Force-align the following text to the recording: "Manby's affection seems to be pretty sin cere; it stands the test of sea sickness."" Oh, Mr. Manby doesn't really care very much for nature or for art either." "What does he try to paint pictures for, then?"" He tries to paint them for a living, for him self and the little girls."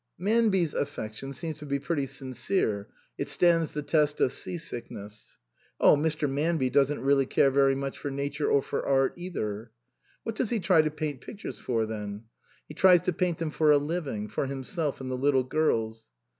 "Manby's 0.17 0.73
affection 0.73 1.31
seems 1.31 1.57
to 1.57 1.65
be 1.67 1.77
pretty 1.77 2.07
sin 2.07 2.33
cere; 2.33 2.87
it 3.19 3.29
stands 3.29 3.73
the 3.73 3.83
test 3.83 4.19
of 4.19 4.33
sea 4.33 4.57
sickness."" 4.57 5.37
Oh, 5.79 5.95
Mr. 5.95 6.27
Manby 6.27 6.71
doesn't 6.71 7.03
really 7.03 7.27
care 7.27 7.51
very 7.51 7.75
much 7.75 7.99
for 7.99 8.09
nature 8.09 8.49
or 8.49 8.63
for 8.63 8.83
art 8.83 9.13
either." 9.15 9.69
"What 10.23 10.33
does 10.33 10.49
he 10.49 10.59
try 10.59 10.81
to 10.81 10.89
paint 10.89 11.21
pictures 11.21 11.59
for, 11.59 11.85
then?"" 11.85 12.23
He 12.67 12.73
tries 12.73 13.01
to 13.01 13.13
paint 13.13 13.37
them 13.37 13.51
for 13.51 13.69
a 13.69 13.77
living, 13.77 14.27
for 14.27 14.47
him 14.47 14.63
self 14.63 15.01
and 15.01 15.11
the 15.11 15.15
little 15.15 15.43
girls." 15.43 16.09